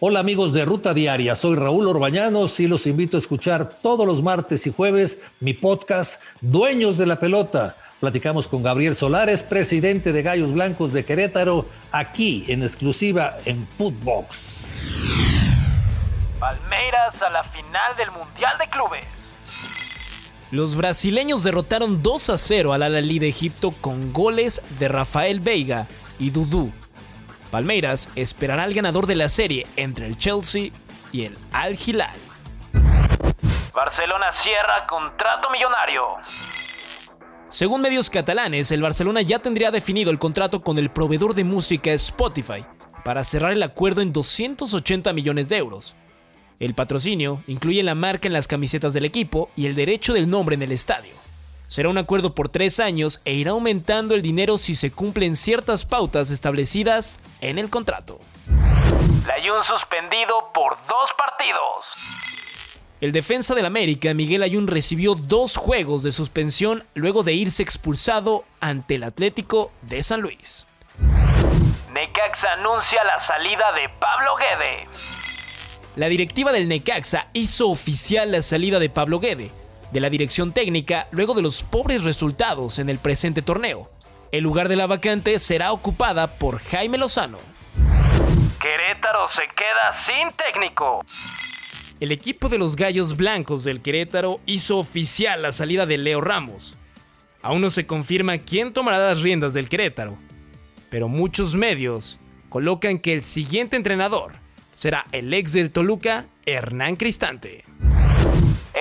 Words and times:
Hola 0.00 0.20
amigos 0.20 0.52
de 0.52 0.64
Ruta 0.64 0.94
Diaria, 0.94 1.34
soy 1.34 1.56
Raúl 1.56 1.88
Orbañanos 1.88 2.60
y 2.60 2.68
los 2.68 2.86
invito 2.86 3.16
a 3.16 3.20
escuchar 3.20 3.68
todos 3.68 4.06
los 4.06 4.22
martes 4.22 4.64
y 4.68 4.72
jueves 4.72 5.18
mi 5.40 5.54
podcast 5.54 6.22
Dueños 6.40 6.96
de 6.96 7.06
la 7.06 7.18
Pelota. 7.18 7.74
Platicamos 7.98 8.46
con 8.46 8.62
Gabriel 8.62 8.94
Solares, 8.94 9.42
presidente 9.42 10.12
de 10.12 10.22
Gallos 10.22 10.52
Blancos 10.52 10.92
de 10.92 11.04
Querétaro, 11.04 11.66
aquí 11.90 12.44
en 12.46 12.62
exclusiva 12.62 13.38
en 13.44 13.66
Footbox. 13.66 14.38
Palmeiras 16.38 17.20
a 17.20 17.30
la 17.30 17.42
final 17.42 17.96
del 17.96 18.12
Mundial 18.12 18.56
de 18.56 18.68
Clubes. 18.68 20.32
Los 20.52 20.76
brasileños 20.76 21.42
derrotaron 21.42 22.04
2 22.04 22.30
a 22.30 22.38
0 22.38 22.72
al 22.72 22.84
Al-Ahly 22.84 23.18
de 23.18 23.28
Egipto 23.30 23.72
con 23.80 24.12
goles 24.12 24.62
de 24.78 24.86
Rafael 24.86 25.40
Veiga 25.40 25.88
y 26.20 26.30
Dudú 26.30 26.70
Palmeiras 27.48 28.08
esperará 28.14 28.62
al 28.62 28.74
ganador 28.74 29.06
de 29.06 29.16
la 29.16 29.28
serie 29.28 29.66
entre 29.76 30.06
el 30.06 30.16
Chelsea 30.16 30.70
y 31.12 31.24
el 31.24 31.36
Al 31.52 31.76
Hilal. 31.78 32.16
Barcelona 33.74 34.32
cierra 34.32 34.86
contrato 34.86 35.50
millonario. 35.50 36.02
Según 37.48 37.80
medios 37.80 38.10
catalanes, 38.10 38.70
el 38.72 38.82
Barcelona 38.82 39.22
ya 39.22 39.38
tendría 39.38 39.70
definido 39.70 40.10
el 40.10 40.18
contrato 40.18 40.62
con 40.62 40.78
el 40.78 40.90
proveedor 40.90 41.34
de 41.34 41.44
música 41.44 41.92
Spotify 41.92 42.64
para 43.04 43.24
cerrar 43.24 43.52
el 43.52 43.62
acuerdo 43.62 44.02
en 44.02 44.12
280 44.12 45.12
millones 45.12 45.48
de 45.48 45.56
euros. 45.56 45.96
El 46.60 46.74
patrocinio 46.74 47.42
incluye 47.46 47.82
la 47.82 47.94
marca 47.94 48.26
en 48.26 48.34
las 48.34 48.48
camisetas 48.48 48.92
del 48.92 49.04
equipo 49.04 49.50
y 49.56 49.66
el 49.66 49.74
derecho 49.74 50.12
del 50.12 50.28
nombre 50.28 50.56
en 50.56 50.62
el 50.62 50.72
estadio. 50.72 51.27
Será 51.68 51.90
un 51.90 51.98
acuerdo 51.98 52.34
por 52.34 52.48
tres 52.48 52.80
años 52.80 53.20
e 53.26 53.34
irá 53.34 53.50
aumentando 53.50 54.14
el 54.14 54.22
dinero 54.22 54.56
si 54.56 54.74
se 54.74 54.90
cumplen 54.90 55.36
ciertas 55.36 55.84
pautas 55.84 56.30
establecidas 56.30 57.20
en 57.42 57.58
el 57.58 57.68
contrato. 57.68 58.18
Layun 59.26 59.62
suspendido 59.62 60.50
por 60.54 60.78
dos 60.88 61.10
partidos. 61.18 62.80
El 63.02 63.12
defensa 63.12 63.54
del 63.54 63.66
América, 63.66 64.14
Miguel 64.14 64.42
Ayun, 64.42 64.66
recibió 64.66 65.14
dos 65.14 65.58
juegos 65.58 66.02
de 66.02 66.10
suspensión 66.10 66.84
luego 66.94 67.22
de 67.22 67.34
irse 67.34 67.62
expulsado 67.62 68.44
ante 68.60 68.94
el 68.94 69.04
Atlético 69.04 69.70
de 69.82 70.02
San 70.02 70.22
Luis. 70.22 70.66
Necaxa 71.92 72.54
anuncia 72.54 73.04
la 73.04 73.20
salida 73.20 73.72
de 73.72 73.90
Pablo 74.00 74.36
Guede. 74.36 74.88
La 75.96 76.08
directiva 76.08 76.50
del 76.50 76.66
Necaxa 76.66 77.28
hizo 77.34 77.68
oficial 77.68 78.32
la 78.32 78.40
salida 78.40 78.78
de 78.78 78.88
Pablo 78.88 79.20
Guede, 79.20 79.50
de 79.92 80.00
la 80.00 80.10
dirección 80.10 80.52
técnica 80.52 81.06
luego 81.10 81.34
de 81.34 81.42
los 81.42 81.62
pobres 81.62 82.04
resultados 82.04 82.78
en 82.78 82.88
el 82.88 82.98
presente 82.98 83.42
torneo. 83.42 83.90
El 84.32 84.44
lugar 84.44 84.68
de 84.68 84.76
la 84.76 84.86
vacante 84.86 85.38
será 85.38 85.72
ocupada 85.72 86.26
por 86.26 86.58
Jaime 86.58 86.98
Lozano. 86.98 87.38
Querétaro 88.60 89.28
se 89.28 89.42
queda 89.56 89.92
sin 89.92 90.28
técnico. 90.36 91.00
El 92.00 92.12
equipo 92.12 92.48
de 92.48 92.58
los 92.58 92.76
Gallos 92.76 93.16
Blancos 93.16 93.64
del 93.64 93.80
Querétaro 93.80 94.40
hizo 94.46 94.78
oficial 94.78 95.42
la 95.42 95.52
salida 95.52 95.86
de 95.86 95.98
Leo 95.98 96.20
Ramos. 96.20 96.76
Aún 97.42 97.60
no 97.60 97.70
se 97.70 97.86
confirma 97.86 98.38
quién 98.38 98.72
tomará 98.72 98.98
las 98.98 99.22
riendas 99.22 99.54
del 99.54 99.68
Querétaro, 99.68 100.18
pero 100.90 101.08
muchos 101.08 101.54
medios 101.54 102.20
colocan 102.48 102.98
que 102.98 103.12
el 103.12 103.22
siguiente 103.22 103.76
entrenador 103.76 104.32
será 104.74 105.06
el 105.12 105.32
ex 105.34 105.52
del 105.52 105.72
Toluca, 105.72 106.26
Hernán 106.46 106.96
Cristante. 106.96 107.64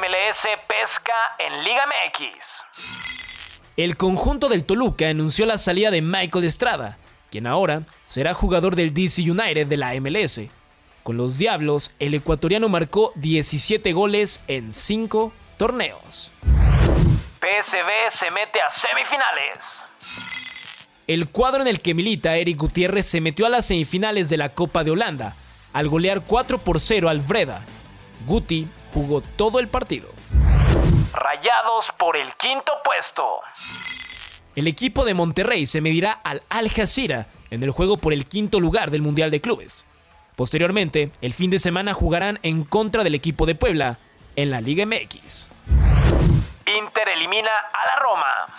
MLS 0.00 0.46
pesca 0.66 1.12
en 1.38 1.62
Liga 1.62 1.82
MX. 1.86 3.52
El 3.76 3.98
conjunto 3.98 4.48
del 4.48 4.64
Toluca 4.64 5.06
anunció 5.08 5.44
la 5.44 5.58
salida 5.58 5.90
de 5.90 6.00
Michael 6.00 6.44
Estrada, 6.44 6.96
quien 7.30 7.46
ahora 7.46 7.82
será 8.04 8.32
jugador 8.32 8.76
del 8.76 8.94
DC 8.94 9.30
United 9.30 9.66
de 9.66 9.76
la 9.76 9.92
MLS. 10.00 10.40
Con 11.02 11.18
los 11.18 11.36
Diablos, 11.36 11.92
el 11.98 12.14
ecuatoriano 12.14 12.70
marcó 12.70 13.12
17 13.16 13.92
goles 13.92 14.40
en 14.48 14.72
5 14.72 15.34
torneos. 15.58 16.32
PSV 17.40 18.18
se 18.18 18.30
mete 18.30 18.58
a 18.62 18.70
semifinales. 18.70 19.58
El 21.08 21.28
cuadro 21.28 21.60
en 21.60 21.68
el 21.68 21.82
que 21.82 21.92
milita 21.92 22.36
Eric 22.36 22.56
Gutiérrez 22.56 23.06
se 23.06 23.20
metió 23.20 23.44
a 23.44 23.50
las 23.50 23.66
semifinales 23.66 24.30
de 24.30 24.38
la 24.38 24.48
Copa 24.48 24.82
de 24.82 24.92
Holanda, 24.92 25.36
al 25.74 25.88
golear 25.88 26.22
4 26.22 26.56
por 26.56 26.80
0 26.80 27.10
al 27.10 27.20
Breda. 27.20 27.66
Guti 28.26 28.66
jugó 28.92 29.20
todo 29.20 29.58
el 29.58 29.68
partido. 29.68 30.08
Rayados 31.12 31.86
por 31.98 32.16
el 32.16 32.32
quinto 32.34 32.72
puesto. 32.84 33.40
El 34.56 34.66
equipo 34.66 35.04
de 35.04 35.14
Monterrey 35.14 35.66
se 35.66 35.80
medirá 35.80 36.12
al 36.12 36.42
Al 36.48 36.68
Jazeera 36.68 37.28
en 37.50 37.62
el 37.62 37.70
juego 37.70 37.96
por 37.96 38.12
el 38.12 38.26
quinto 38.26 38.60
lugar 38.60 38.90
del 38.90 39.02
Mundial 39.02 39.30
de 39.30 39.40
Clubes. 39.40 39.84
Posteriormente, 40.36 41.10
el 41.20 41.34
fin 41.34 41.50
de 41.50 41.58
semana 41.58 41.94
jugarán 41.94 42.38
en 42.42 42.64
contra 42.64 43.04
del 43.04 43.14
equipo 43.14 43.46
de 43.46 43.54
Puebla 43.54 43.98
en 44.36 44.50
la 44.50 44.60
Liga 44.60 44.86
MX. 44.86 45.50
Inter 46.66 47.08
elimina 47.16 47.50
a 47.50 47.86
la 47.86 47.96
Roma. 48.00 48.54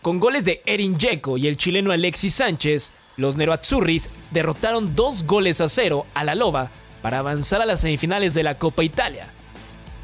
Con 0.00 0.20
goles 0.20 0.44
de 0.44 0.62
Erin 0.66 0.96
Dzeko 0.96 1.38
y 1.38 1.48
el 1.48 1.56
chileno 1.56 1.90
Alexis 1.92 2.34
Sánchez, 2.34 2.92
los 3.16 3.36
Nerazzurris 3.36 4.10
derrotaron 4.30 4.94
dos 4.94 5.24
goles 5.24 5.60
a 5.60 5.68
cero 5.68 6.06
a 6.14 6.24
la 6.24 6.34
Loba 6.34 6.70
para 7.04 7.18
avanzar 7.18 7.60
a 7.60 7.66
las 7.66 7.82
semifinales 7.82 8.32
de 8.32 8.42
la 8.42 8.56
Copa 8.56 8.82
Italia. 8.82 9.26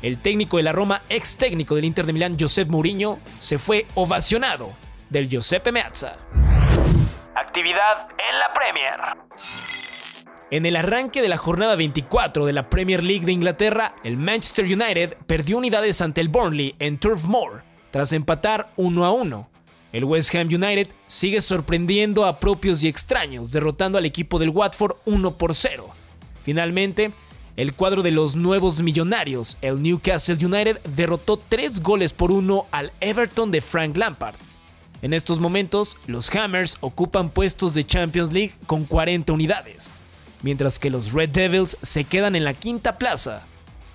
El 0.03 0.19
técnico 0.19 0.59
de 0.59 0.65
la 0.65 0.73
Roma, 0.73 1.01
ex 1.09 1.39
técnico 1.39 1.75
del 1.75 1.87
Inter 1.87 2.05
de 2.05 2.13
Milán, 2.13 2.37
Josep 2.39 2.69
Mourinho, 2.69 3.19
se 3.39 3.57
fue 3.57 3.87
ovacionado 3.95 4.75
del 5.09 5.27
Giuseppe 5.27 5.73
Meazza. 5.73 6.17
Actividad 7.35 8.07
en 8.19 8.39
la 8.39 8.53
Premier. 8.53 9.01
En 10.51 10.67
el 10.67 10.77
arranque 10.77 11.23
de 11.23 11.31
la 11.31 11.39
jornada 11.39 11.75
24 11.75 12.45
de 12.45 12.53
la 12.53 12.69
Premier 12.69 13.03
League 13.03 13.25
de 13.25 13.33
Inglaterra, 13.33 13.95
el 14.05 14.19
Manchester 14.19 14.67
United 14.67 15.17
perdió 15.27 15.57
unidades 15.57 16.03
ante 16.03 16.21
el 16.21 16.29
Burnley 16.29 16.75
en 16.81 16.99
Turf 16.99 17.25
Moor, 17.25 17.65
tras 17.93 18.13
empatar 18.13 18.75
1 18.77 19.07
a 19.07 19.11
1. 19.11 19.49
El 19.95 20.05
West 20.05 20.35
Ham 20.35 20.49
United 20.49 20.89
sigue 21.07 21.41
sorprendiendo 21.41 22.27
a 22.27 22.39
propios 22.39 22.83
y 22.83 22.89
extraños, 22.89 23.53
derrotando 23.53 23.97
al 23.97 24.05
equipo 24.05 24.39
del 24.39 24.51
Watford 24.51 24.97
1 25.07 25.39
por 25.39 25.55
0. 25.55 25.95
Finalmente, 26.43 27.13
el 27.57 27.75
cuadro 27.75 28.03
de 28.03 28.11
los 28.11 28.37
nuevos 28.37 28.81
millonarios, 28.81 29.59
el 29.61 29.83
Newcastle 29.83 30.45
United, 30.45 30.81
derrotó 30.85 31.37
3 31.37 31.83
goles 31.83 32.13
por 32.13 32.33
1 32.33 32.67
al 32.71 32.93
Everton 33.01 33.51
de 33.51 33.61
Frank 33.61 33.97
Lampard. 33.97 34.35
En 35.03 35.13
estos 35.13 35.41
momentos, 35.41 35.97
los 36.07 36.35
Hammers 36.35 36.77
ocupan 36.81 37.31
puestos 37.31 37.75
de 37.75 37.87
Champions 37.87 38.33
League 38.33 38.55
con 38.67 38.85
40 38.85 39.33
unidades, 39.33 39.93
mientras 40.43 40.79
que 40.79 40.91
los 40.91 41.13
Red 41.13 41.31
Devils 41.31 41.77
se 41.83 42.05
quedan 42.05 42.37
en 42.37 42.45
la 42.45 42.55
quinta 42.55 42.99
plaza 42.99 43.47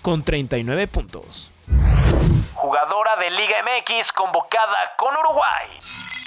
con 0.01 0.23
39 0.23 0.87
puntos. 0.87 1.51
Jugadora 2.53 3.15
de 3.17 3.31
Liga 3.31 3.55
MX 3.63 4.11
convocada 4.11 4.77
con 4.97 5.13
Uruguay. 5.15 6.24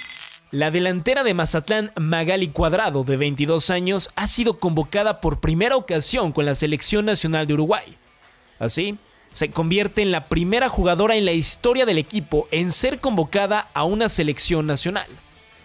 La 0.51 0.71
delantera 0.71 1.23
de 1.23 1.35
Mazatlán, 1.35 1.91
Magali 1.95 2.47
Cuadrado, 2.47 3.03
de 3.03 3.17
22 3.17 3.69
años, 3.69 4.09
ha 4.15 4.25
sido 4.25 4.57
convocada 4.57 5.21
por 5.21 5.39
primera 5.39 5.75
ocasión 5.75 6.31
con 6.31 6.45
la 6.45 6.55
Selección 6.55 7.05
Nacional 7.05 7.45
de 7.45 7.53
Uruguay. 7.53 7.97
Así, 8.57 8.97
se 9.31 9.51
convierte 9.51 10.01
en 10.01 10.11
la 10.11 10.27
primera 10.27 10.67
jugadora 10.67 11.15
en 11.15 11.25
la 11.25 11.33
historia 11.33 11.85
del 11.85 11.99
equipo 11.99 12.47
en 12.49 12.71
ser 12.71 12.99
convocada 12.99 13.69
a 13.75 13.83
una 13.83 14.09
selección 14.09 14.65
nacional. 14.65 15.05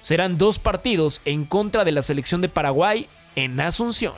Serán 0.03 0.37
dos 0.37 0.59
partidos 0.59 1.23
en 1.25 1.47
contra 1.47 1.84
de 1.84 1.93
la 1.93 2.03
selección 2.03 2.43
de 2.43 2.50
Paraguay 2.50 3.09
en 3.37 3.59
Asunción. 3.61 4.12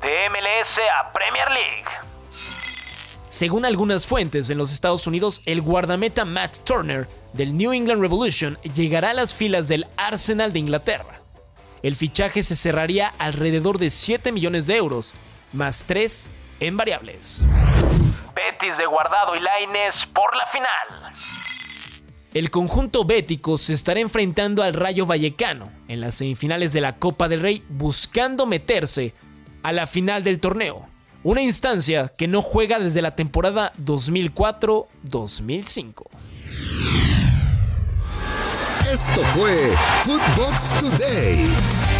De 0.00 0.30
MLS 0.30 0.78
a 1.00 1.12
Premier 1.12 1.50
League. 1.50 2.13
Según 3.34 3.64
algunas 3.64 4.06
fuentes 4.06 4.48
en 4.48 4.58
los 4.58 4.72
Estados 4.72 5.08
Unidos, 5.08 5.42
el 5.44 5.60
guardameta 5.60 6.24
Matt 6.24 6.58
Turner 6.58 7.08
del 7.32 7.56
New 7.56 7.72
England 7.72 8.00
Revolution 8.00 8.56
llegará 8.76 9.10
a 9.10 9.14
las 9.14 9.34
filas 9.34 9.66
del 9.66 9.88
Arsenal 9.96 10.52
de 10.52 10.60
Inglaterra. 10.60 11.20
El 11.82 11.96
fichaje 11.96 12.44
se 12.44 12.54
cerraría 12.54 13.12
alrededor 13.18 13.78
de 13.78 13.90
7 13.90 14.30
millones 14.30 14.68
de 14.68 14.76
euros, 14.76 15.14
más 15.52 15.82
3 15.84 16.28
en 16.60 16.76
variables. 16.76 17.44
Betis 18.36 18.78
de 18.78 18.86
Guardado 18.86 19.34
y 19.34 19.40
Laines 19.40 20.06
por 20.14 20.36
la 20.36 20.46
final. 20.46 21.12
El 22.34 22.50
conjunto 22.50 23.04
bético 23.04 23.58
se 23.58 23.72
estará 23.72 23.98
enfrentando 23.98 24.62
al 24.62 24.74
Rayo 24.74 25.06
Vallecano 25.06 25.72
en 25.88 26.00
las 26.00 26.14
semifinales 26.14 26.72
de 26.72 26.82
la 26.82 27.00
Copa 27.00 27.26
del 27.26 27.40
Rey 27.40 27.64
buscando 27.68 28.46
meterse 28.46 29.12
a 29.64 29.72
la 29.72 29.88
final 29.88 30.22
del 30.22 30.38
torneo 30.38 30.93
una 31.24 31.42
instancia 31.42 32.12
que 32.16 32.28
no 32.28 32.40
juega 32.42 32.78
desde 32.78 33.02
la 33.02 33.16
temporada 33.16 33.72
2004-2005. 33.84 36.04
Esto 38.92 39.20
fue 39.34 39.74
Footbox 40.04 40.78
Today. 40.78 41.93